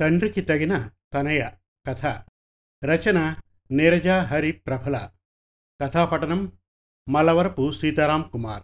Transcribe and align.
తండ్రికి 0.00 0.40
తగిన 0.40 0.90
తనయ 1.14 1.50
కథ. 1.86 2.06
రచన 2.84 3.36
నీరజ 3.70 4.08
హరి 4.08 4.52
ప్రఫల. 4.52 5.10
కథాపఠనం 5.82 6.52
మలవరపు 7.08 7.72
సీతారాం 7.72 8.28
కుమార్. 8.32 8.62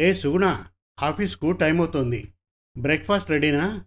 ఏ 0.00 0.14
సుగుణ 0.14 0.64
ఆఫీస్కు 1.02 1.52
టైం 1.52 1.80
అవుతోంది 1.80 2.34
బ్రేక్ఫాస్ట్ 2.78 3.30
రెడీనా? 3.30 3.84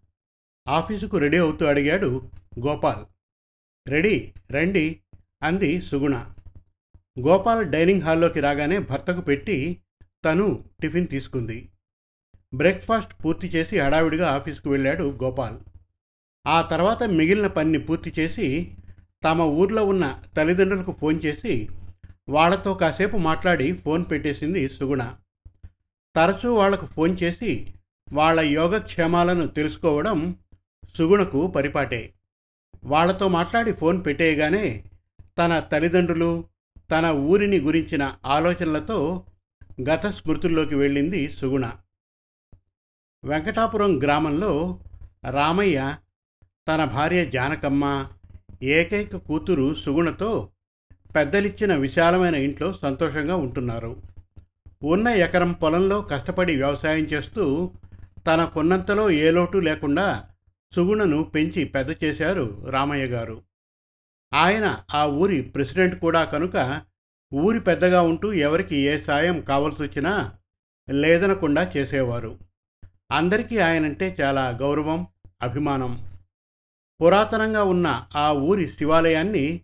ఆఫీసుకు 0.68 1.18
రెడీ 1.18 1.38
అవుతూ 1.38 1.66
అడిగాడు 1.66 2.32
గోపాల్. 2.60 3.06
రెడీ 3.90 4.34
రండి 4.52 5.02
అంది 5.44 5.82
సుగుణ. 5.82 6.16
గోపాల్ 7.20 7.66
డైనింగ్ 7.66 8.02
హాల్లోకి 8.02 8.40
రాగానే 8.40 8.80
భర్తకు 8.80 9.22
పెట్టి 9.22 9.82
తను 10.26 10.70
టిఫిన్ 10.82 11.08
తీసుకుంది. 11.08 11.70
బ్రేక్ఫాస్ట్ 12.54 13.26
పూర్తి 13.26 13.48
చేసి 13.48 13.80
హడావిడిగా 13.80 14.30
ఆఫీస్కు 14.30 14.70
వెళ్ళాడు 14.70 15.04
గోపాల్. 15.24 15.58
ఆ 16.48 16.62
తర్వాత 16.62 17.04
మిగిలిన 17.04 17.48
పనిని 17.48 17.80
పూర్తి 17.80 18.14
చేసి 18.20 18.76
తమ 19.24 19.42
ఊర్లో 19.42 19.86
ఉన్న 19.86 20.24
తల్లిదండ్రులకు 20.38 20.92
ఫోన్ 20.92 21.20
చేసి 21.26 21.70
వాళ్ళతో 22.30 22.74
కాసేపు 22.74 23.18
మాట్లాడి 23.18 23.74
ఫోన్ 23.74 24.06
పెట్టేసింది 24.12 24.70
సుగుణ. 24.70 25.14
తరచూ 26.16 26.54
వాళ్ళకు 26.54 26.86
ఫోన్ 26.86 27.18
చేసి 27.24 27.74
వాళ్ళ 28.14 28.40
యోగక్షేమాలను 28.40 29.48
తెలుసుకోవడం 29.48 30.36
సుగుణకు 30.98 31.48
పరిపాటే. 31.48 32.14
వాళ్ళతో 32.84 33.28
మాట్లాడి 33.28 33.72
ఫోన్ 33.72 34.06
పెట్టేయగానే 34.06 34.86
తన 35.38 35.60
తల్లిదండ్రులు 35.60 36.46
తన 36.92 37.06
ఊరిని 37.06 37.60
గురించిన 37.62 38.16
ఆలోచనలతో 38.26 39.26
గత 39.90 40.08
స్మృతుల్లోకి 40.08 40.76
వెళ్ళింది 40.76 41.32
సుగుణ. 41.32 41.72
వెంకటాపురం 43.26 44.04
గ్రామంలో 44.04 44.80
రామయ్య 45.32 45.96
తన 46.68 46.86
భార్య 46.86 47.26
జానకమ్మ 47.26 48.08
ఏకైక 48.64 49.16
కూతురు 49.16 49.76
సుగుణతో 49.76 50.50
పెద్దలిచ్చిన 51.16 51.76
విశాలమైన 51.76 52.36
ఇంట్లో 52.36 52.74
సంతోషంగా 52.74 53.36
ఉంటున్నారు. 53.36 54.04
ఉన్న 54.84 55.08
ఎకరం 55.08 55.52
పొలంలో 55.52 56.02
కష్టపడి 56.02 56.56
వ్యవసాయం 56.56 57.06
చేస్తూ 57.06 57.72
తనకున్నంతలో 58.28 59.12
ఏ 59.12 59.32
లోటు 59.32 59.58
లేకుండా 59.58 60.26
సుగుణను 60.76 61.24
పెంచి 61.24 61.64
పెద్ద 61.64 62.04
చేశారు 62.04 62.68
రామయ్య 62.70 63.06
గారు. 63.06 63.42
ఆయన 64.34 64.84
ఆ 64.96 65.06
ఊరి 65.06 65.42
ప్రెసిడెంట్ 65.42 66.00
కూడా 66.00 66.24
కనుక 66.24 66.82
ఊరి 67.34 67.60
పెద్దగా 67.60 68.02
ఉంటూ 68.02 68.34
ఎవరికి 68.34 68.78
ఏ 68.78 69.00
సాయం 69.00 69.42
కావాల్సి 69.42 69.82
వచ్చినా 69.82 70.34
లేదనకుండా 70.90 71.72
చేసేవారు. 71.78 72.49
అందరికీ 73.12 73.58
ఆయనంటే 73.58 74.18
చాలా 74.22 74.50
గౌరవం 74.50 75.08
అభిమానం. 75.44 76.10
పురాతనంగా 77.04 77.64
ఉన్న 77.64 78.08
ఆ 78.16 78.32
ఊరి 78.32 78.70
శివాలయాన్ని 78.70 79.62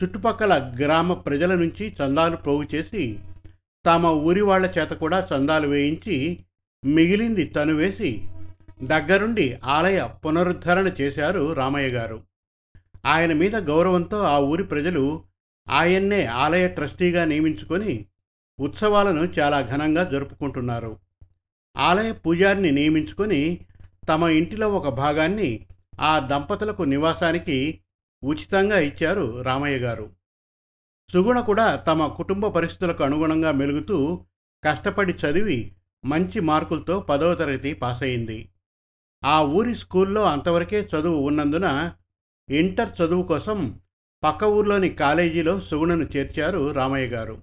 చుట్టుపక్కల 0.00 0.76
గ్రామ 0.80 1.12
ప్రజల 1.12 1.54
నుంచి 1.54 1.96
చందాలు 2.02 2.36
పోగు 2.36 2.68
చేసి 2.74 3.18
తమ 3.86 4.06
ఊరి 4.06 4.40
వాళ్ళ 4.40 4.70
చేత 4.78 4.88
కూడా 4.88 5.28
చందాలు 5.32 5.68
వేయించి 5.68 6.44
మిగిలింది 6.84 7.44
తను 7.44 7.74
వేసి 7.74 8.28
దగ్గరుండి 8.82 9.54
ఆలయ 9.64 10.08
పునరుద్ధరణ 10.26 10.86
చేశారు 11.00 11.52
రామయ్య 11.52 11.88
గారు. 11.88 12.22
ఆయన 13.06 13.32
మీద 13.32 13.56
గౌరవంతో 13.56 14.20
ఆ 14.22 14.38
ఊరి 14.38 14.64
ప్రజలు 14.64 15.24
ఆయన్నే 15.68 16.26
ఆలయ 16.26 16.68
ట్రస్టీగా 16.68 17.24
నియమించుకొని 17.24 18.06
ఉత్సవాలను 18.60 19.24
చాలా 19.38 19.60
ఘనంగా 19.60 20.04
జరుపుకుంటున్నారు. 20.10 21.03
ఆలయ 21.76 22.12
పూజారిని 22.12 22.72
నియమించుకొని 22.72 23.66
తమ 24.08 24.28
ఇంటిలో 24.28 24.68
ఒక 24.68 24.88
భాగాన్ని 24.88 25.66
ఆ 26.00 26.18
దంపతులకు 26.18 26.82
నివాసానికి 26.82 27.80
ఉచితంగా 28.24 28.78
ఇచ్చారు 28.78 29.42
రామయ్య 29.42 29.78
గారు. 29.78 30.10
సుగుణ 31.12 31.40
కూడా 31.40 31.76
తమ 31.76 32.06
కుటుంబ 32.06 32.46
పరిస్థితులకు 32.46 33.04
అనుగుణంగా 33.04 33.52
మెలుగుతూ 33.52 34.24
కష్టపడి 34.64 35.12
చదివి 35.12 35.74
మంచి 36.04 36.40
మార్కులతో 36.40 37.00
పదవ 37.00 37.34
తరగతి 37.34 37.74
పాస్ 37.74 38.02
అయింది 38.02 38.48
ఆ 39.24 39.42
ఊరి 39.42 39.76
స్కూల్లో 39.76 40.22
అంతవరకే 40.22 40.88
చదువు 40.96 41.16
ఉన్నందున 41.16 41.92
ఇంటర్ 42.50 42.92
చదువు 43.02 43.22
కోసం 43.22 43.80
పక్క 44.24 44.44
ఊర్లోని 44.44 44.88
కాలేజీలో 44.88 45.60
సుగుణను 45.60 46.04
చేర్చారు 46.16 46.72
రామయ్య 46.72 47.06
గారు. 47.06 47.42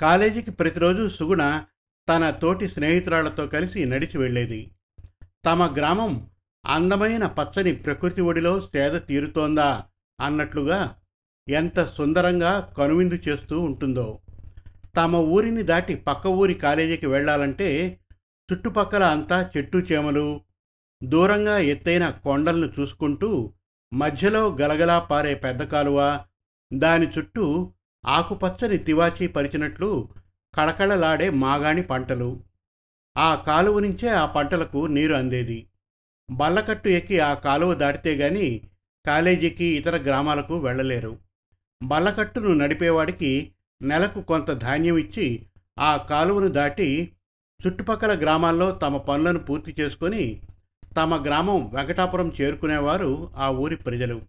కాలేజీకి 0.00 0.50
ప్రతిరోజు 0.50 1.08
సుగుణ 1.08 1.64
తన 2.08 2.30
తోటి 2.30 2.68
స్నేహితురాళ్ళతో 2.68 3.46
కలిసి 3.46 3.84
నడిచి 3.84 4.18
వెళ్ళేది. 4.18 4.70
తమ 5.44 5.74
గ్రామం 5.76 6.28
అందమైన 6.66 7.26
పచ్చని 7.26 7.72
ప్రకృతి 7.74 8.20
ఒడిలో 8.20 8.60
సేద 8.60 8.94
తీరుతోందా 8.96 9.84
అన్నట్లుగా 10.20 10.94
ఎంత 11.48 11.84
సుందరంగా 11.84 12.74
కనువిందు 12.78 13.14
చేస్తూ 13.28 13.60
ఉంటుందో. 13.60 14.20
తమ 14.96 15.16
ఊరిని 15.16 15.62
దాటి 15.62 15.94
పక్క 15.94 16.26
ఊరి 16.26 16.54
కాలేజీకి 16.54 17.06
వెళ్ళాలంటే 17.06 18.00
చుట్టుపక్కల 18.52 19.04
అంతా 19.04 19.50
చెట్టు 19.56 19.78
చేమలు 19.78 20.40
దూరంగా 21.04 21.58
ఎత్తైన 21.58 22.10
కొండలను 22.10 22.72
చూసుకుంటూ 22.80 23.52
మధ్యలో 23.92 24.56
గలగలా 24.60 24.98
పారే 24.98 25.34
పెద్ద 25.34 25.62
కాలువ 25.62 26.20
దాని 26.72 27.06
చుట్టూ 27.08 27.72
ఆకుపచ్చని 28.06 28.78
తివాచీ 28.78 29.26
పరిచినట్లు 29.26 30.08
కళకళలాడే 30.56 31.30
మాగాణి 31.30 31.82
పంటలు. 31.82 32.40
ఆ 33.16 33.34
కాలువ 33.34 33.78
నుంచే 33.78 34.08
ఆ 34.08 34.26
పంటలకు 34.26 34.86
నీరు 34.86 35.14
అందేది. 35.14 35.66
బల్లకట్టు 36.30 36.88
ఎక్కి 36.88 37.20
ఆ 37.20 37.34
కాలువ 37.34 37.74
దాటితే 37.74 38.14
గాని 38.14 38.60
కాలేజీకి 39.06 39.64
ఇతర 39.64 39.96
గ్రామాలకు 39.96 40.58
వెళ్ళలేరు. 40.58 41.18
బల్లకట్టును 41.82 42.54
నడిపేవాడికి 42.54 43.52
నెలకు 43.82 44.20
కొంత 44.20 44.50
ధాన్యం 44.50 44.96
ఇచ్చి 44.96 45.46
ఆ 45.78 45.96
కాలువను 45.96 46.48
దాటి 46.48 47.12
చుట్టుపక్కల 47.66 48.20
గ్రామాల్లో 48.20 48.70
తమ 48.70 48.96
పనులను 48.96 49.38
పూర్తి 49.38 49.76
చేసుకొని 49.80 50.42
తమ 50.96 51.24
గ్రామం 51.24 51.70
వెంకటాపురం 51.74 52.32
చేరుకునేవారు 52.40 53.32
ఆ 53.36 53.48
ఊరి 53.50 53.76
ప్రజలు. 53.76 54.22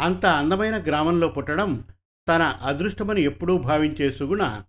అంత 0.00 0.26
అందమైన 0.26 0.76
గ్రామంలో 0.76 1.28
పుట్టడం 1.28 1.84
తన 2.28 2.42
అదృష్టమని 2.42 3.22
ఎప్పుడూ 3.22 3.58
భావించే 3.58 4.12
సుగుణ 4.12 4.62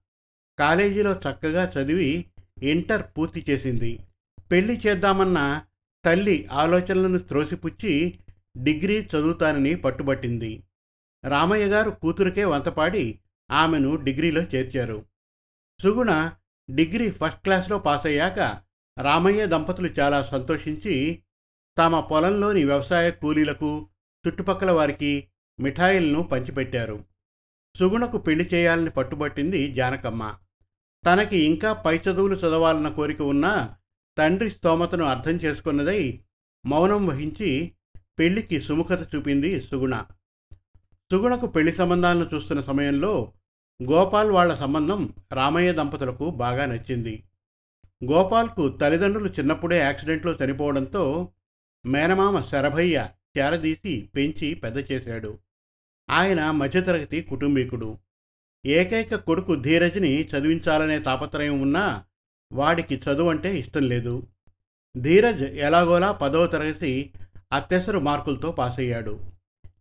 కాలేజీలో 0.62 1.12
చక్కగా 1.14 1.72
చదివి 1.78 2.26
ఇంటర్ 2.64 3.04
పూర్తి 3.18 3.46
చేసింది. 3.50 4.00
పెళ్ళి 4.52 4.82
చేద్దామన్న 4.88 5.62
తల్లి 6.06 6.48
ఆలోచనలను 6.52 7.20
త్రోసిపుచ్చి 7.20 8.20
డిగ్రీ 8.58 9.02
చదువుతానని 9.02 9.76
పట్టుబట్టింది. 9.76 10.64
రామయ్య 11.28 11.66
గారు 11.66 11.90
కూతురికే 11.90 12.46
వంతపాడి 12.46 13.20
ఆమెను 13.52 13.96
డిగ్రీలో 13.96 14.42
చేర్చారు. 14.42 15.06
సుగుణ 15.82 16.32
డిగ్రీ 16.76 17.12
ఫస్ట్ 17.12 17.44
క్లాస్లో 17.44 17.80
పాస్ 17.80 18.06
అయ్యాక 18.06 18.40
రామయ్య 19.02 19.46
దంపతులు 19.46 19.90
చాలా 20.00 20.24
సంతోషించి 20.24 21.20
తమ 21.78 22.00
పొలంలోని 22.00 22.64
వ్యవసాయ 22.64 23.12
కూలీలకు 23.12 23.88
చుట్టుపక్కల 24.28 24.72
వారికి 24.72 25.28
మిఠాయిలను 25.60 26.24
పంచిపెట్టారు. 26.24 27.04
సుగుణకు 27.80 28.18
పెళ్ళి 28.18 28.50
చేయాలని 28.54 28.90
పట్టుబట్టింది 28.90 29.74
జానకమ్మ. 29.74 30.36
తనకి 31.06 31.38
ఇంకా 31.38 31.74
పై 31.74 31.98
చదువులు 31.98 32.36
చదవాలన్న 32.36 32.90
కోరిక 32.90 33.22
ఉన్నా 33.22 33.78
తండ్రి 34.18 34.52
స్తోమతను 34.52 35.06
అర్థం 35.06 35.32
చేసుకున్నదై 35.32 36.20
మౌనం 36.66 37.08
వహించి 37.08 37.72
పెళ్ళికి 38.20 38.62
సుముఖత 38.62 39.16
చూపింది 39.16 39.62
సుగుణ. 39.62 40.04
సుగుణకు 41.12 41.48
పెళ్ళి 41.48 41.72
సంబంధాలను 41.72 42.30
చూస్తున్న 42.34 42.62
సమయంలో 42.62 43.34
గోపాల్ 43.92 44.32
వాళ్ళ 44.32 44.54
సంబంధం 44.54 45.14
రామయ్య 45.34 45.74
దంపతులకు 45.74 46.30
బాగా 46.30 46.66
నచ్చింది. 46.66 47.24
గోపాల్కు 48.04 48.70
తల్లిదండ్రులు 48.70 49.30
చిన్నప్పుడే 49.30 49.78
యాక్సిడెంట్లో 49.78 50.38
చనిపోవడంతో 50.44 51.32
మేనమామ 51.86 52.42
శరభయ్య 52.42 53.10
చేరదీసి 53.38 54.10
పెంచి 54.16 54.54
పెద్ద 54.54 54.92
చేశాడు. 54.92 55.40
ఆయన 56.10 56.52
మధ్యతరగతి 56.52 57.22
కుటుంబీకుడు. 57.22 57.98
ఏకైక 58.66 59.16
కొడుకు 59.16 59.56
ధీరజ్ని 59.56 60.24
చదివించాలనే 60.24 61.00
తాపత్రయం 61.00 61.62
ఉన్నా 61.62 62.06
వాడికి 62.54 62.96
చదువు 62.96 63.30
అంటే 63.30 63.58
ఇష్టం 63.58 63.84
లేదు. 63.84 64.28
ధీరజ్ 64.98 65.44
ఎలాగోలా 65.44 66.12
పదవ 66.12 66.46
తరగతి 66.46 67.14
అత్యవసర 67.54 67.98
మార్కులతో 67.98 68.52
పాస్ 68.52 68.80
అయ్యాడు 68.80 69.20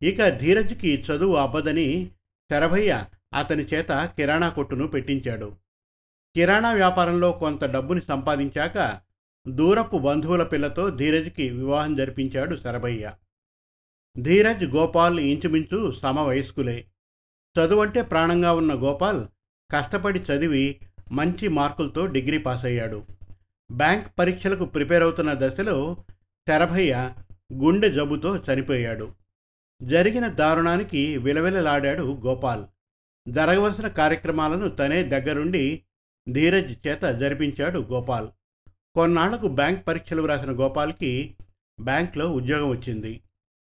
ఇక 0.02 0.28
ధీరజ్కి 0.28 1.02
చదువు 1.02 1.36
అబ్బదని 1.36 2.10
శరభయ్య 2.50 3.04
అతని 3.34 3.62
చేత 3.62 4.10
కిరాణా 4.16 4.48
కొట్టును 4.48 4.86
పెట్టించాడు. 4.86 5.56
కిరాణా 6.36 6.72
వ్యాపారంలో 6.72 7.32
కొంత 7.32 7.64
డబ్బుని 7.64 8.02
సంపాదించాక 8.02 9.00
దూరపు 9.48 9.98
బంధువుల 9.98 10.42
పిల్లతో 10.42 10.90
ధీరజ్కి 10.90 11.50
వివాహం 11.50 11.96
జరిపించాడు 11.96 12.56
శరభయ్య. 12.56 13.12
ధీరజ్ 14.18 14.64
గోపాల్ 14.64 15.20
ఇంచుమించు 15.20 15.92
సమవయస్కులే. 15.92 16.89
చదువంటే 17.58 18.02
ప్రాణంగా 18.02 18.52
ఉన్న 18.52 18.74
గోపాల్ 18.74 19.26
కష్టపడి 19.72 20.18
చదివి 20.18 20.80
మంచి 21.12 21.48
మార్కులతో 21.48 22.06
డిగ్రీ 22.06 22.38
పాస్ 22.38 22.64
అయ్యాడు 22.64 23.06
బ్యాంక్ 23.72 24.06
పరీక్షలకు 24.18 24.64
ప్రిపేర్ 24.64 25.02
అవుతున్న 25.02 25.32
దశలో 25.32 25.96
శరభయ్య 26.48 27.12
గుండె 27.52 27.90
జబ్బుతో 27.90 28.36
చనిపోయాడు. 28.36 29.14
జరిగిన 29.82 30.28
దారుణానికి 30.28 31.18
విలవిలలాడాడు 31.18 32.22
గోపాల్. 32.26 32.64
జరగవలసిన 33.28 33.88
కార్యక్రమాలను 33.88 34.68
తనే 34.68 35.02
దగ్గరుండి 35.02 35.82
ధీరజ్ 36.32 36.88
చేత 36.88 37.02
జరిపించాడు 37.02 37.78
గోపాల్. 37.78 38.28
కొన్నాళ్ళకు 38.94 39.48
బ్యాంక్ 39.48 39.86
పరీక్షలు 39.86 40.22
వ్రాసిన 40.22 40.50
గోపాల్కి 40.50 41.36
బ్యాంక్లో 41.80 42.32
ఉద్యోగం 42.32 42.68
వచ్చింది. 42.68 43.20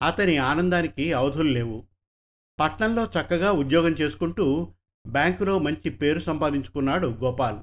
అతని 0.02 0.36
ఆనందానికి 0.36 1.12
అవధులు 1.12 1.48
లేవు. 1.48 1.91
పట్నంలో 2.60 3.04
చక్కగా 3.04 3.52
ఉద్యోగం 3.52 3.88
చేసుకుంటూ 3.88 4.72
బ్యాంకులో 5.06 5.58
మంచి 5.58 5.90
పేరు 5.90 6.20
సంపాదించుకున్నాడు 6.20 7.06
గోపాల్. 7.06 7.58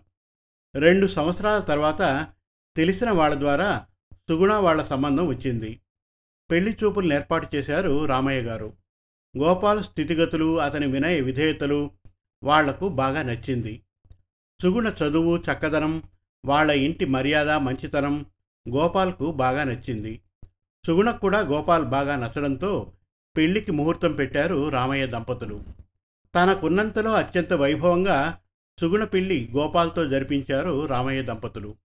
రెండు 0.76 1.08
సంవత్సరాల 1.08 1.60
తర్వాత 1.60 2.28
తెలిసిన 2.76 3.12
వాళ్ళ 3.12 3.36
ద్వారా 3.36 3.86
సుగుణ 4.30 4.54
వాళ్ళ 4.54 4.84
సంబంధం 4.84 5.28
వచ్చింది. 5.28 5.82
పెళ్ళి 6.52 6.78
చూపులను 6.84 7.14
ఏర్పాటు 7.14 7.56
చేశారు 7.56 8.06
రామయ్య 8.06 8.42
గారు. 8.42 8.74
గోపాల్ 9.38 9.84
స్థితిగతులు 9.84 10.60
అతని 10.60 10.88
వినయ 10.88 11.22
విధేయతలు 11.22 11.92
వాళ్ళకు 12.44 12.90
బాగా 12.90 13.22
నచ్చింది. 13.22 13.82
సుగుణ 14.62 14.94
చదువు 15.04 15.38
చక్కదనం 15.38 16.04
వాళ్ళ 16.46 16.72
ఇంటి 16.72 17.06
మర్యాద 17.06 17.50
మంచితనం 17.50 18.26
గోపాల్కు 18.70 19.32
బాగా 19.32 19.64
నచ్చింది. 19.64 20.22
సుగుణకు 20.88 21.20
కూడా 21.20 21.40
గోపాల్ 21.40 21.86
బాగా 21.86 22.16
నచ్చడంతో 22.16 22.94
పెళ్ళికి 23.40 23.72
ముహూర్తం 23.72 24.12
పెట్టారు 24.12 24.70
రామయ్య 24.70 25.08
దంపతులు. 25.08 25.64
తనకున్నంతలో 26.36 27.14
అత్యంత 27.14 27.54
వైభవంగా 27.54 28.38
సుగుణ 28.80 29.04
పెళ్ళి 29.04 29.50
గోపాల్తో 29.56 30.06
జరిపించారు 30.06 30.86
రామయ్య 30.86 31.22
దంపతులు. 31.22 31.76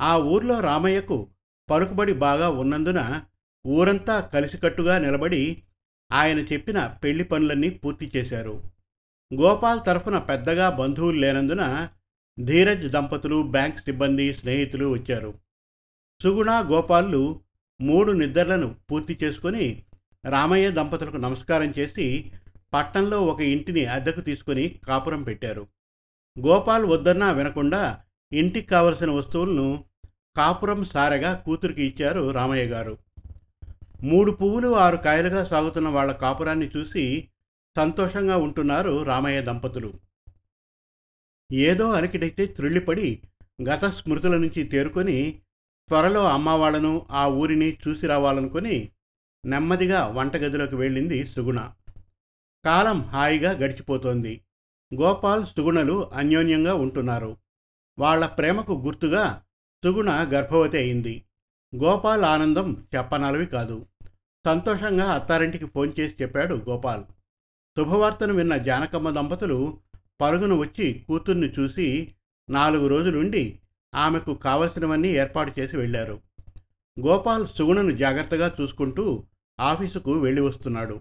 ఆ 0.00 0.16
ఊర్లో 0.18 0.60
రామయ్యకు 0.60 1.30
పలుకుబడి 1.70 2.12
బాగా 2.12 2.48
ఉన్నందున 2.48 3.22
ఊరంతా 3.66 4.20
కలిసికట్టుగా 4.20 4.98
నిలబడి 4.98 5.62
ఆయన 6.12 6.38
చెప్పిన 6.38 6.86
పెళ్ళి 6.86 7.24
పనులన్నీ 7.24 7.70
పూర్తి 7.70 8.12
చేశారు. 8.16 8.62
గోపాల్ 9.34 9.80
తరఫున 9.86 10.18
పెద్దగా 10.18 10.70
బంధువులు 10.70 11.16
లేనందున 11.16 11.88
ధీరజ్ 12.44 12.88
దంపతులు 12.88 13.42
బ్యాంక్ 13.42 13.78
సిబ్బంది 13.78 14.34
స్నేహితులు 14.34 14.86
వచ్చారు. 14.92 15.34
సుగుణ 16.22 16.50
గోపాల్లు 16.50 17.40
మూడు 17.80 18.12
నిద్రలను 18.12 18.74
పూర్తి 18.90 19.18
చేసుకుని 19.24 19.83
రామయ్య 20.24 20.70
దంపతులకు 20.70 21.16
నమస్కారం 21.16 21.74
చేసి 21.78 22.32
పట్టణంలో 22.74 23.22
ఒక 23.22 23.40
ఇంటిని 23.40 23.86
అద్దెకు 23.86 24.20
తీసుకుని 24.20 24.80
కాపురం 24.88 25.22
పెట్టారు. 25.22 25.66
గోపాల్ 26.46 26.84
వద్దన్నా 26.84 27.32
వినకుండా 27.32 28.00
ఇంటికి 28.32 28.66
కావలసిన 28.66 29.10
వస్తువులను 29.10 29.84
కాపురం 30.36 30.84
సారెగా 30.84 31.34
కూతురికి 31.34 31.82
ఇచ్చారు 31.82 32.30
రామయ్య 32.30 32.64
గారు. 32.64 32.98
మూడు 34.02 34.30
పువ్వులు 34.30 34.76
ఆరు 34.76 34.96
కాయలుగా 34.96 35.44
సాగుతున్న 35.44 35.88
వాళ్ళ 35.88 36.12
కాపురాన్ని 36.12 36.70
చూసి 36.76 37.28
సంతోషంగా 37.76 38.36
ఉంటున్నారు 38.36 39.02
రామయ్య 39.02 39.40
దంపతులు. 39.40 39.92
ఏదో 41.52 41.90
అలికిడైతే 41.90 42.46
త్రుళ్ళిపడి 42.46 43.22
గత 43.62 43.84
స్మృతుల 43.84 44.36
నుంచి 44.36 44.64
తేరుకొని 44.64 45.40
త్వరలో 45.88 46.24
అమ్మవాళ్ళను 46.24 47.06
ఆ 47.10 47.26
ఊరిని 47.28 47.76
చూసి 47.88 48.06
రావాలనుకుని 48.06 48.90
నెమ్మదిగా 49.46 50.06
వంటగదిలోకి 50.06 50.74
వెళ్ళింది 50.74 51.26
సుగుణ. 51.26 51.70
కాలం 52.64 53.00
హాయిగా 53.00 53.50
గడిచిపోతోంది. 53.50 54.40
గోపాల్ 54.94 55.46
సుగుణలు 55.46 56.10
అన్యోన్యంగా 56.12 56.74
ఉంటున్నారు. 56.74 57.36
వాళ్ళ 57.98 58.26
ప్రేమకు 58.26 58.72
గుర్తుగా 58.72 59.42
సుగుణ 59.84 60.10
గర్భవతి 60.10 60.76
అయింది. 60.76 61.24
గోపాల్ 61.76 62.22
ఆనందం 62.22 62.86
చెప్పనాలవి 62.96 63.46
కాదు. 63.46 63.86
సంతోషంగా 64.46 65.04
అత్తారింటికి 65.12 65.66
ఫోన్ 65.66 65.92
చేసి 66.00 66.14
చెప్పాడు 66.22 66.54
గోపాల్. 66.54 67.04
శుభవార్తను 67.78 68.34
విన్న 68.34 68.56
జానకమ్మ 68.56 69.10
దంపతులు 69.10 69.78
పరుగున 70.20 70.52
వచ్చి 70.52 71.04
కూతుర్ని 71.08 71.52
చూసి 71.58 72.14
నాలుగు 72.50 72.88
రోజులుండి 72.88 73.60
ఆమెకు 73.94 74.34
కావలసినవన్నీ 74.34 75.08
ఏర్పాటు 75.08 75.60
చేసి 75.60 75.76
వెళ్ళారు. 75.76 76.20
గోపాల్ 77.00 77.48
సుగుణను 77.48 77.90
జాగ్రత్తగా 77.90 78.56
చూసుకుంటూ 78.60 79.24
ఆఫీసుకు 79.60 80.12
వెళ్ళి 80.12 80.42
వస్తున్నాడు. 80.42 81.00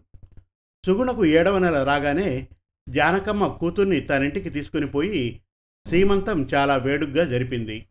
సుగుణకు 0.86 1.26
ఏడవ 1.26 1.60
నెల 1.60 1.84
రాగానే 1.84 2.48
జానకమ్మ 2.90 3.48
కూతుర్ని 3.48 4.00
తనింటికి 4.00 4.50
తీసుకుని 4.50 4.88
పోయి 4.88 5.42
శ్రీమంతం 5.88 6.50
చాలా 6.54 6.76
వేడుగ్గా 6.78 7.26
జరిపింది. 7.26 7.86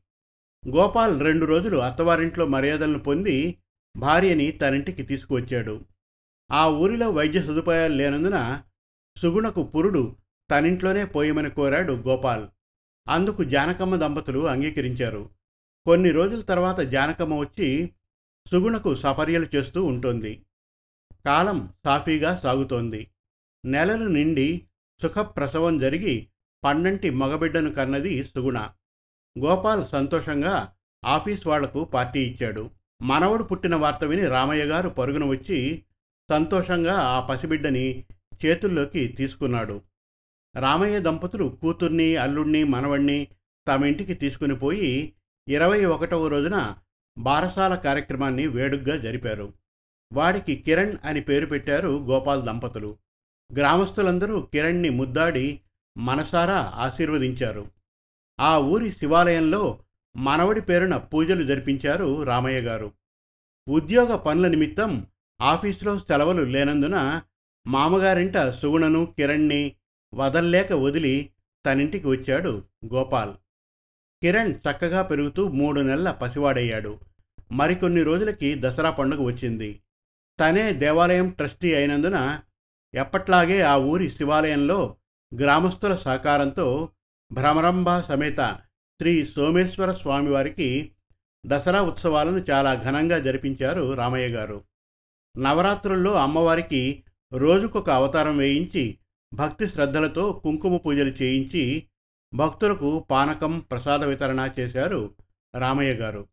గోపాల్ 0.69 1.20
రెండు 1.20 1.47
రోజులు 1.47 1.79
అత్తవారింట్లో 1.79 2.47
మర్యాదలను 2.47 2.99
పొంది 2.99 3.59
భార్యని 3.97 4.50
తనింటికి 4.50 5.03
తీసుకువచ్చాడు. 5.03 5.85
ఆ 6.53 6.69
ఊరిలో 6.69 7.11
వైద్య 7.11 7.43
సదుపాయాలు 7.43 7.94
లేనందున 7.94 8.62
సుగుణకు 9.19 9.62
పురుడు 9.62 10.17
తనింట్లోనే 10.50 11.05
పోయమని 11.05 11.50
కోరాడు 11.50 11.93
గోపాల్. 11.93 12.47
అందుకు 13.08 13.44
జానకమ్మ 13.44 13.97
దంపతులు 13.97 14.47
అంగీకరించారు. 14.47 15.31
కొన్ని 15.87 16.11
రోజుల 16.11 16.41
తర్వాత 16.41 16.79
జానకమ్మ 16.79 17.35
వచ్చి 17.35 17.91
సుగుణకు 18.50 18.94
సపర్యలు 18.94 19.47
చేస్తూ 19.56 19.85
ఉంటుంది. 19.85 20.43
కాలం 21.26 21.69
సాఫీగా 21.84 22.36
సాగుతోంది. 22.36 23.10
నెలలు 23.64 24.08
నిండి 24.08 24.66
సుఖప్రసవం 25.02 25.78
జరిగి 25.78 26.28
పన్నంటి 26.64 27.10
మగబిడ్డను 27.10 27.70
కన్నది 27.72 28.24
సుగుణ. 28.24 28.58
గోపాల్ 29.38 29.84
సంతోషంగా 29.92 30.72
ఆఫీస్ 31.04 31.46
వాళ్ళకు 31.46 31.84
పార్టీ 31.84 32.20
ఇచ్చాడు. 32.20 32.70
మనవడు 33.02 33.42
పుట్టిన 33.42 33.74
వార్త 33.74 34.04
విని 34.04 34.26
రామయ్య 34.26 34.64
గారు 34.64 34.88
పరుగున 34.88 35.24
వచ్చి 35.24 35.84
సంతోషంగా 36.30 36.94
ఆ 36.94 37.20
పసిబిడ్డని 37.20 38.04
చేతుల్లోకి 38.44 39.08
తీసుకున్నాడు. 39.08 39.82
రామయ్య 40.56 41.00
దంపతులు 41.00 41.58
కూతుర్ని 41.62 42.16
అల్లుణ్ణి 42.16 42.64
మనవణ్ణి 42.64 43.28
తమ 43.69 43.84
ఇంటికి 43.84 44.14
తీసుకుని 44.14 44.56
పోయి 44.56 45.12
ఇరవై 45.48 45.84
ఒకటవ 45.84 46.28
రోజున 46.28 46.76
బారసాల 47.19 47.74
కార్యక్రమాన్ని 47.74 48.46
వేడుగ్గా 48.46 48.96
జరిపారు. 48.96 49.52
వాడికి 50.12 50.56
కిరణ్ 50.56 50.97
అని 51.05 51.20
పేరు 51.20 51.47
పెట్టారు 51.47 51.88
గోపాల్ 51.88 52.43
దంపతులు. 52.43 52.97
గ్రామస్తులందరూ 53.56 54.41
కిరణ్ని 54.41 54.91
ముద్దాడి 54.91 55.61
మనసారా 55.99 56.73
ఆశీర్వదించారు. 56.75 57.67
ఆ 58.41 58.59
ఊరి 58.59 58.93
శివాలయంలో 58.93 59.79
మనవడి 60.17 60.61
పేరున 60.61 60.97
పూజలు 60.97 61.44
జరిపించారు 61.44 62.23
రామయ్య 62.23 62.61
గారు. 62.61 62.93
ఉద్యోగ 63.69 64.17
పనుల 64.17 64.48
నిమిత్తం 64.48 65.06
ఆఫీసులో 65.41 65.98
సెలవులు 65.98 66.43
లేనందున 66.43 67.22
మామగారింట 67.67 68.39
సుగుణను 68.39 69.06
కిరణ్ని 69.06 69.72
వదల్లేక 70.15 70.72
వదిలి 70.72 71.31
తనింటికి 71.67 72.06
వచ్చాడు 72.06 72.63
గోపాల్. 72.94 73.32
కిరణ్ 74.22 74.53
చక్కగా 74.53 75.03
పెరుగుతూ 75.03 75.48
మూడు 75.48 75.81
నెలల 75.81 76.10
పసివాడయ్యాడు. 76.10 76.98
మరికొన్ని 77.53 78.03
రోజులకి 78.03 78.56
దసరా 78.60 78.91
పండుగ 78.91 79.22
వచ్చింది. 79.22 79.81
తనే 80.43 80.72
దేవాలయం 80.72 81.31
ట్రస్టీ 81.31 81.75
అయినందున 81.75 82.41
ఎప్పట్లాగే 82.94 83.63
ఆ 83.63 83.77
ఊరి 83.77 84.11
శివాలయంలో 84.11 84.96
గ్రామస్తుల 85.41 85.96
సహకారంతో 85.96 86.89
భ్రమరంభ 87.32 88.01
సమేత 88.01 88.61
శ్రీ 89.01 89.27
సోమేశ్వర 89.27 89.93
స్వామివారికి 89.93 90.93
దసరా 91.46 91.82
ఉత్సవాలను 91.82 92.44
చాలా 92.51 92.75
ఘనంగా 92.75 93.19
జరిపించారు 93.19 93.94
రామయ్య 93.94 94.29
గారు. 94.29 94.65
నవరాత్రుల్లో 95.39 96.15
అమ్మవారికి 96.15 97.05
రోజుకొక 97.32 97.91
అవతారం 97.91 98.37
వేయించి 98.37 98.99
భక్తి 99.34 99.69
శ్రద్ధలతో 99.69 100.32
కుంకుమ 100.32 100.77
పూజలు 100.77 101.11
చేయించి 101.11 101.89
భక్తులకు 102.34 103.06
పానకం 103.11 103.61
ప్రసాద 103.61 104.05
వితరణ 104.05 104.51
చేశారు 104.61 105.15
రామయ్య 105.58 105.93
గారు. 105.93 106.29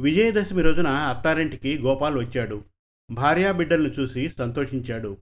విజయదశమి 0.00 0.62
రోజున 0.62 0.88
అత్తారింటికి 0.88 1.78
గోపాల్ 1.78 2.16
వచ్చాడు. 2.16 2.71
భార్యాబిడ్డలను 3.12 3.88
చూసి 3.88 4.32
సంతోషించాడు. 4.38 5.18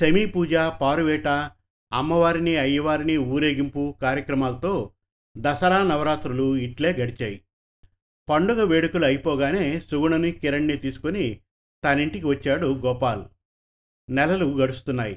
శమీ 0.00 0.26
పూజ 0.26 0.54
పారువేట 0.54 1.28
అమ్మవారిని 1.92 2.56
అయ్యవారిని 2.56 3.16
ఊరేగింపు 3.16 3.94
కార్యక్రమాలతో 4.02 4.92
దసరా 5.38 5.82
నవరాత్రులు 5.82 6.56
ఇట్లే 6.56 6.92
గడిచాయి. 6.92 7.44
పండుగ 8.28 8.64
వేడుకలు 8.64 9.04
అయిపోగానే 9.04 9.80
సుగుణని 9.80 10.32
కిరణ్ని 10.32 10.76
తీసుకుని 10.76 11.40
తనింటికి 11.84 12.26
వచ్చాడు 12.26 12.66
గోపాల్. 12.66 13.24
నెలలు 14.10 14.44
గడుస్తున్నాయి. 14.44 15.14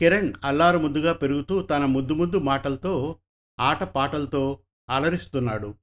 కిరణ్ 0.00 0.32
అల్లారు 0.44 0.78
ముద్దుగా 0.78 1.12
పెరుగుతూ 1.12 1.62
తన 1.62 1.84
ముద్దు 1.84 2.14
ముద్దు 2.14 2.38
మాటలతో 2.38 3.18
ఆట 3.60 3.82
పాటలతో 3.82 4.58
అలరిస్తున్నాడు. 4.90 5.74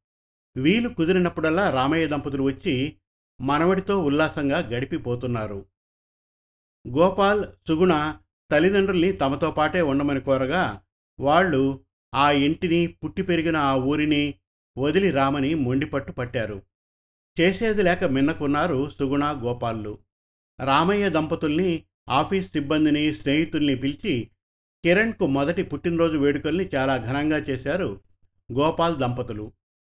వీలు 0.58 0.90
కుదిరినప్పుడల్లా 0.90 1.70
రామయ్య 1.70 2.08
దంపతులు 2.08 2.44
వచ్చి 2.44 2.96
మనవడితో 3.42 4.04
ఉల్లాసంగా 4.04 4.58
గడిపిపోతున్నారు. 4.58 5.66
గోపాల్ 6.88 7.46
సుగుణ 7.68 8.18
తల్లిదండ్రుల్ని 8.52 9.12
తమతో 9.12 9.52
పాటే 9.52 9.82
ఉండమని 9.82 10.22
కోరగా 10.22 10.82
వాళ్ళు 11.20 11.80
ఆ 12.16 12.32
ఇంటిని 12.32 12.88
పుట్టి 12.88 13.22
పెరిగిన 13.22 13.58
ఆ 13.58 13.76
ఊరిని 13.76 14.34
వదిలి 14.78 15.12
రామని 15.12 15.56
మొండిపట్టు 15.56 16.12
పట్టారు. 16.12 16.62
చేసేది 17.40 17.84
లేక 17.84 18.04
మిన్నకున్నారు 18.04 18.90
సుగుణ 19.00 19.42
గోపాల్లు. 19.44 19.98
రామయ్య 20.66 21.10
దంపతుల్ని 21.10 21.84
ఆఫీస్ 22.10 22.48
సిబ్బందిని 22.48 23.14
స్నేహితుల్ని 23.14 23.76
పిలిచి 23.76 24.30
కిరణ్కు 24.84 25.28
మొదటి 25.28 25.64
పుట్టినరోజు 25.64 26.18
వేడుకల్ని 26.18 26.70
చాలా 26.76 26.98
ఘనంగా 26.98 27.38
చేశారు 27.38 28.02
గోపాల్ 28.54 28.98
దంపతులు. 28.98 29.52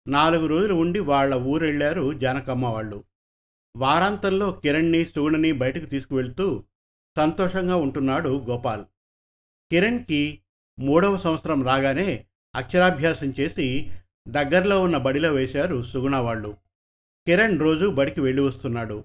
నాలుగు 0.07 0.47
రోజులు 0.47 0.73
ఉండి 0.73 0.99
వాళ్ళ 0.99 1.35
ఊరెళ్ళారు 1.35 2.13
జానకమ్మ 2.13 2.65
వాళ్ళు. 2.65 3.03
వారాంతంలో 3.77 4.51
కిరణ్ని 4.51 5.05
సుగుణని 5.05 5.51
బయటకు 5.51 5.85
తీసుకువెళ్తూ 5.85 6.63
సంతోషంగా 7.17 7.75
ఉంటున్నాడు 7.75 8.29
గోపాల్. 8.29 8.85
కిరణ్కి 9.71 10.41
మూడవ 10.79 11.17
సంవత్సరం 11.17 11.63
రాగానే 11.63 12.25
అక్షరాభ్యాసం 12.55 13.33
చేసి 13.39 13.91
దగ్గరలో 14.27 14.81
ఉన్న 14.81 14.97
బడిలో 14.97 15.33
వేశారు 15.33 15.83
సుగుణ 15.83 16.15
వాళ్ళు. 16.15 16.57
కిరణ్ 17.27 17.59
రోజు 17.59 17.85
బడికి 17.87 18.21
వెళ్ళి 18.21 18.43
వస్తున్నాడు. 18.43 19.03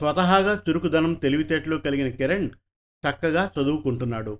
స్వతహాగా 0.00 0.62
చురుకుదనం 0.68 1.14
తెలివితేటలు 1.14 1.76
కలిగిన 1.76 2.08
కిరణ్ 2.08 2.50
చక్కగా 3.10 3.50
చదువుకుంటున్నాడు. 3.60 4.38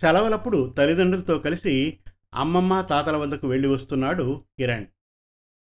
సెలవులప్పుడు 0.00 0.74
తల్లిదండ్రులతో 0.78 1.38
కలిసి 1.38 1.98
అమ్మమ్మ 2.34 2.80
తాతల 2.80 3.16
వద్దకు 3.16 3.48
వెళ్ళి 3.48 3.68
వస్తున్నాడు 3.68 4.44
కిరణ్. 4.58 4.86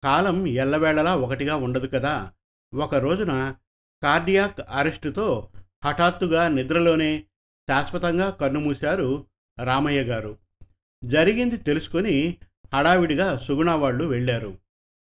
కాలం 0.05 0.47
ఎల్లవేళలా 0.47 1.17
ఒకటిగా 1.17 1.57
ఉండదు 1.57 1.87
కదా? 1.87 2.33
ఒక 2.75 2.95
రోజున 2.95 3.55
కార్డియాక్ 4.03 4.61
అరెస్టుతో 4.61 5.49
హఠాత్తుగా 5.85 6.49
నిద్రలోనే 6.49 7.25
శాశ్వతంగా 7.69 8.31
కన్నుమూశారు 8.31 9.27
రామయ్య 9.65 10.03
గారు. 10.03 10.39
జరిగింది 11.05 11.57
తెలుసుకొని 11.57 12.37
హడావిడిగా 12.75 13.39
సుగుణ 13.39 13.71
వాళ్ళు 13.71 14.05
వెళ్ళారు. 14.05 14.59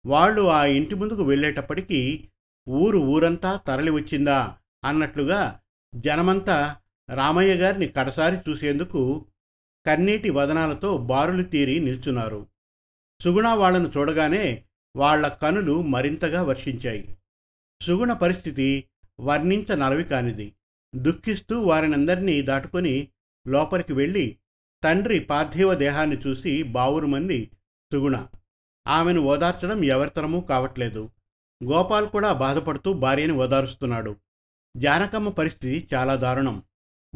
వాళ్ళు 0.06 0.50
ఆ 0.50 0.66
ఇంటి 0.66 0.96
ముందుకు 0.96 1.24
వెళ్ళేటప్పటికీ 1.24 2.30
ఊరు 2.70 2.98
ఊరంతా 2.98 3.56
తరలి 3.56 3.92
వచ్చిందా 3.92 4.58
అన్నట్లుగా 4.86 5.60
జనమంతా 5.96 6.78
రామయ్య 7.16 7.54
గారిని 7.54 7.88
కడసారి 7.88 8.38
చూసేందుకు 8.50 9.26
కన్నీటి 9.88 10.30
వదనాలతో 10.30 10.98
బారులు 10.98 11.44
తీరి 11.44 11.80
నిల్చున్నారు. 11.80 12.48
సుగుణ 13.22 13.48
వాళ్ళను 13.48 13.92
చూడగానే 13.98 14.64
వాళ్ళ 14.96 15.28
కనులు 15.28 15.82
మరింతగా 15.82 16.44
వర్షించాయి. 16.44 17.18
సుగుణ 17.84 18.14
పరిస్థితి 18.14 18.86
వర్ణించనలవి 19.20 20.04
కానిది. 20.04 20.54
దుఃఖిస్తూ 20.96 21.62
వారినందరినీ 21.62 22.42
దాటుకొని 22.42 23.08
లోపలికి 23.48 23.94
వెళ్ళి 23.94 24.38
తండ్రి 24.84 25.20
పార్థివ 25.20 25.74
దేహాన్ని 25.74 26.18
చూసి 26.28 26.64
బావురుమంది 26.64 27.52
సుగుణ 27.94 28.28
ఆమెను 28.88 29.22
ఓదార్చడం 29.22 29.84
ఎవరితరమూ 29.84 30.42
కావట్లేదు. 30.42 31.10
గోపాల్ 31.64 32.10
కూడా 32.10 32.34
బాధపడుతూ 32.34 32.94
భార్యని 32.94 33.34
ఓదారుస్తున్నాడు. 33.34 34.16
జానకమ్మ 34.78 35.30
పరిస్థితి 35.30 35.96
చాలా 35.96 36.16
దారుణం. 36.16 36.64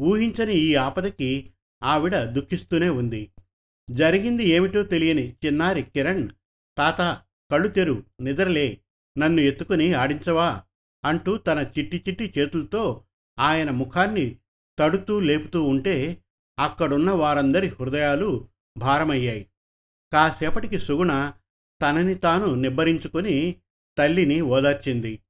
ఊహించని 0.00 0.54
ఈ 0.54 0.74
ఆపదకి 0.74 1.52
ఆవిడ 1.82 2.16
దుఃఖిస్తూనే 2.22 2.88
ఉంది. 2.88 3.30
జరిగింది 3.90 4.44
ఏమిటో 4.44 4.82
తెలియని 4.82 5.34
చిన్నారి 5.46 5.82
కిరణ్ 5.82 6.28
తాత 6.78 7.20
కళ్ళు 7.52 7.68
తెరు 7.68 8.04
నిద్రలే 8.20 8.80
నన్ను 9.18 9.40
ఎత్తుకుని 9.40 9.94
ఆడించవా? 9.94 10.62
అంటూ 11.04 11.36
తన 11.36 11.70
చిట్టి 11.78 12.04
చిట్టి 12.08 12.34
చేతులతో 12.38 13.04
ఆయన 13.38 13.70
ముఖాన్ని 13.70 14.36
తడుతూ 14.78 15.20
లేపుతూ 15.20 15.62
ఉంటే 15.62 16.18
అక్కడున్న 16.58 17.10
వారందరి 17.10 17.68
హృదయాలు 17.68 18.48
భారమయ్యాయి. 18.78 19.46
కాసేపటికి 20.12 20.78
సుగుణ 20.78 21.32
తనని 21.82 22.14
తాను 22.14 22.54
నిబ్బరించుకొని 22.54 23.56
తల్లిని 23.98 24.40
ఓదార్చింది. 24.40 25.20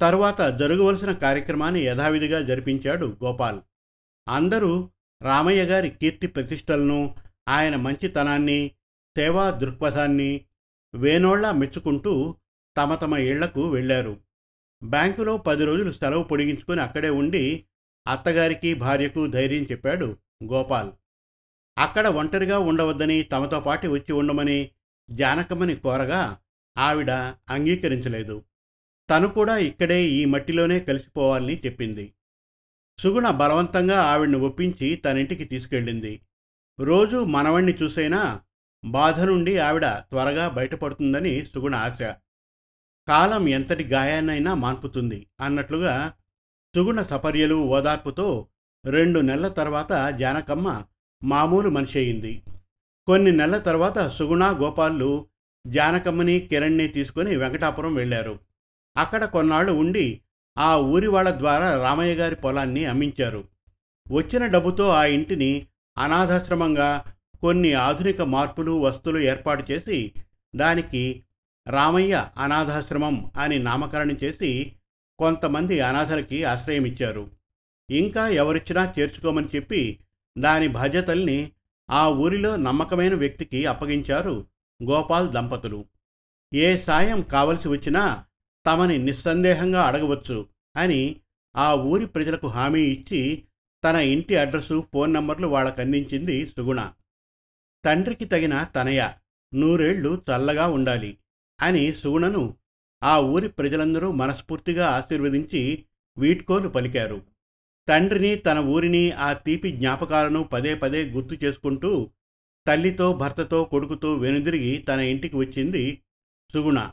తరువాత 0.00 0.40
జరగవలసిన 0.40 1.12
కార్యక్రమాన్ని 1.12 1.80
యథావిధిగా 1.80 2.40
జరిపించాడు 2.40 3.16
గోపాల్. 3.24 3.60
అందరూ 4.28 4.90
రామయ్య 5.22 5.64
గారి 5.64 5.90
కీర్తి 5.90 6.26
ప్రతిష్టలను 6.26 7.16
ఆయన 7.48 7.76
మంచితనాన్ని 7.76 8.70
సేవా 9.16 9.50
దృక్పథాన్ని 9.50 10.44
వేనోళ్ళా 10.94 11.52
మెచ్చుకుంటూ 11.52 12.36
తమ 12.76 12.94
తమ 12.94 13.14
ఇళ్ళకు 13.14 13.70
వెళ్ళారు 13.70 14.20
బ్యాంకులో 14.84 15.36
పది 15.36 15.64
రోజులు 15.64 15.92
సెలవు 15.92 16.22
పొడిగించుకొని 16.22 16.80
అక్కడే 16.80 17.10
ఉండి 17.10 17.64
అత్తగారికి 18.08 18.74
భార్యకు 18.74 19.26
ధైర్యం 19.26 19.62
చెప్పాడు 19.62 20.16
గోపాల్. 20.44 20.90
అక్కడ 21.78 22.06
ఒంటరిగా 22.06 22.58
ఉండవద్దని 22.58 23.22
తమతో 23.22 23.60
పాటు 23.60 23.88
వచ్చి 23.88 24.12
ఉండమని 24.12 24.70
జానకమ్మని 25.10 25.76
కోరగా 25.76 26.38
ఆవిడ 26.78 27.10
అంగీకరించలేదు. 27.50 28.44
తను 29.10 29.28
కూడా 29.28 29.58
ఇక్కడే 29.58 30.04
ఈ 30.04 30.24
మట్టిలోనే 30.24 30.80
కలిసిపోవాలని 30.80 31.56
చెప్పింది. 31.66 32.12
సుగుణ 32.98 33.30
బలవంతంగా 33.30 34.00
ఆవిడ్ని 34.00 34.38
ఒప్పించి 34.38 34.94
తనింటికి 34.94 35.44
తీసుకెళ్ళింది. 35.44 36.20
రోజు 36.80 37.24
మనవణ్ణి 37.24 37.72
చూసైనా 37.72 38.40
బాధ 38.84 39.20
నుండి 39.20 39.58
ఆవిడ 39.58 39.86
త్వరగా 39.86 40.48
బయటపడుతుందని 40.48 41.44
సుగుణ 41.44 41.74
ఆశ. 41.74 42.14
కాలం 43.08 43.48
ఎంతటి 43.48 43.84
గాయాన్నైనా 43.84 44.54
మాన్పుతుంది 44.54 45.26
అన్నట్లుగా 45.40 46.12
సుగుణ 46.76 47.02
సపర్యలు 47.02 47.54
ఓదార్పుతో 47.54 48.46
రెండు 48.84 49.20
నెలల 49.20 49.48
తర్వాత 49.48 50.14
జానకమ్మ 50.18 50.82
మామూలు 51.24 51.70
మనిషి 51.70 51.98
అయింది. 51.98 52.42
కొన్ని 53.06 53.32
నెలల 53.32 53.58
తర్వాత 53.58 54.08
సుగుణ 54.08 54.44
గోపాలు 54.44 55.26
జానకమ్మని 55.66 56.40
కిరణ్ని 56.40 56.88
తీసుకుని 56.88 57.36
వెంకటాపురం 57.36 57.94
వెళ్ళారు. 57.94 58.38
అక్కడ 58.96 59.24
కొన్నాళ్ళు 59.24 59.72
ఉండి 59.72 60.20
ఆ 60.58 60.76
ఊరి 60.76 61.06
వాళ్ళ 61.06 61.38
ద్వారా 61.38 61.82
రామయ్య 61.82 62.14
గారి 62.14 62.36
పొలాన్ని 62.36 62.84
అమ్మించారు. 62.84 63.44
వచ్చిన 64.12 64.46
డబ్బుతో 64.46 64.88
ఆ 64.88 65.04
ఇంటిని 65.04 65.66
అనాథాశ్రమంగా 65.98 67.04
కొన్ని 67.40 67.72
ఆధునిక 67.72 68.22
మార్పులు 68.22 68.72
వస్తువులు 68.72 69.20
ఏర్పాటు 69.20 69.72
చేసి 69.72 70.12
దానికి 70.56 71.22
రామయ్య 71.68 72.28
అనాథాశ్రమం 72.38 73.30
అని 73.36 73.58
నామకరణం 73.58 74.18
చేసి 74.24 74.72
కొంతమంది 75.18 75.80
అనాథలకి 75.80 76.44
ఆశ్రయమిచ్చారు. 76.44 77.30
ఇంకా 77.90 78.28
ఎవరిచ్చినా 78.28 78.94
చేర్చుకోమని 78.98 79.46
చెప్పి 79.56 79.98
దాని 80.38 80.68
బాధ్యతల్ని 80.68 81.52
ఆ 81.90 82.08
ఊరిలో 82.08 82.56
నమ్మకమైన 82.56 83.14
వ్యక్తికి 83.14 83.66
అప్పగించారు 83.66 84.46
గోపాల్ 84.82 85.30
దంపతులు. 85.30 85.84
ఏ 86.54 86.78
సాయం 86.78 87.20
కావలసి 87.22 87.68
వచ్చినా 87.68 88.24
తమని 88.66 88.98
నిస్సందేహంగా 88.98 89.82
అడగవచ్చు 89.82 90.46
అని 90.76 91.20
ఆ 91.56 91.74
ఊరి 91.74 92.06
ప్రజలకు 92.06 92.46
హామీ 92.46 92.80
ఇచ్చి 92.80 93.42
తన 93.84 93.96
ఇంటి 93.96 94.36
అడ్రస్సు 94.36 94.86
ఫోన్ 94.92 95.12
నంబర్లు 95.12 95.46
వాళ్ళకందించింది 95.46 96.46
సుగుణ. 96.46 96.90
తండ్రికి 97.84 98.24
తగిన 98.24 98.64
తనయ. 98.64 99.08
నూరేళ్ళు 99.54 100.22
చల్లగా 100.30 100.66
ఉండాలి. 100.66 101.18
అని 101.62 101.92
సుగుణను 101.92 102.54
ఆ 103.04 103.20
ఊరి 103.20 103.48
ప్రజలందరూ 103.48 104.12
మనస్ఫూర్తిగా 104.12 104.88
ఆశీర్వదించి 104.88 105.84
వీడ్కోలు 106.18 106.68
పలికారు. 106.68 107.22
తండ్రిని 107.88 108.34
తన 108.36 108.58
ఊరిని 108.58 109.10
ఆ 109.10 109.32
తీపి 109.32 109.72
జ్ఞాపకాలను 109.72 110.42
పదే 110.42 110.74
పదే 110.74 111.10
గుర్తు 111.10 111.44
చేసుకుంటూ 111.44 112.10
తల్లితో 112.66 113.12
భర్తతో 113.12 113.64
కొడుకుతో 113.64 114.14
వెనుదిరిగి 114.14 114.78
తన 114.78 115.00
ఇంటికి 115.00 115.36
వచ్చింది 115.36 116.02
సుగుణ. 116.52 116.90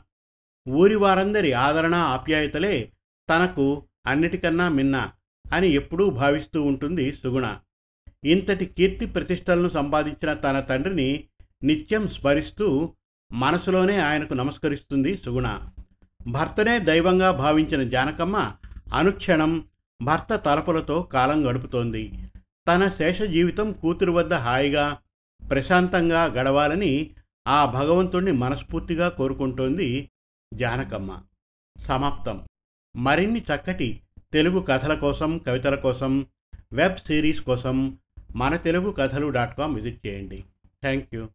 ఊరి 0.68 0.94
వారందరి 0.94 1.52
ఆదరణ 1.52 1.94
ఆప్యాయతలే 1.94 2.92
తనకు 3.30 3.86
అన్నిటికన్నా 4.06 4.68
మిన్న 4.68 5.12
అని 5.52 5.68
ఎప్పుడూ 5.68 6.10
భావిస్తూ 6.10 6.62
ఉంటుంది 6.62 7.12
సుగుణ. 7.12 7.58
ఇంతటి 8.24 8.66
కీర్తి 8.66 9.06
ప్రతిష్టలను 9.06 9.68
సంపాదించిన 9.68 10.32
తన 10.32 10.60
తండ్రిని 10.60 11.24
నిత్యం 11.62 12.08
స్మరిస్తూ 12.08 12.94
మనసులోనే 13.32 13.96
ఆయనకు 13.96 14.34
నమస్కరిస్తుంది 14.34 15.18
సుగుణ. 15.24 15.58
భర్తనే 16.28 16.78
దైవంగా 16.78 17.30
భావించిన 17.30 17.88
జానకమ్మ 17.88 18.52
అనుక్షణం 18.94 19.64
భర్త 20.02 20.36
తలపులతో 20.36 21.02
కాలం 21.02 21.50
గడుపుతోంది. 21.50 22.12
తన 22.68 22.88
శేష 22.88 23.22
జీవితం 23.22 23.72
కూతురు 23.72 24.12
వద్ద 24.12 24.34
హాయిగా 24.34 24.98
ప్రశాంతంగా 25.50 26.24
గడవాలని 26.24 27.10
ఆ 27.48 27.64
భగవంతుణ్ణి 27.64 28.32
మనస్ఫూర్తిగా 28.32 29.08
కోరుకుంటోంది 29.08 30.10
జానకమ్మ. 30.54 31.18
సమాప్తం. 31.80 32.42
మరిన్ని 32.96 33.40
చక్కటి 33.40 34.00
తెలుగు 34.32 34.60
కథల 34.60 34.94
కోసం 34.94 35.38
కవితల 35.38 35.74
కోసం 35.74 36.26
వెబ్ 36.72 36.96
సిరీస్ 36.96 37.40
కోసం 37.40 37.98
మన 38.36 38.56
తెలుగు 38.56 38.90
కథలు 38.90 39.28
డాట్ 39.28 39.58
కామ్ 39.58 39.74
విజిట్ 39.74 40.06
చేయండి. 40.06 40.44
Thank 40.66 41.14
you. 41.14 41.28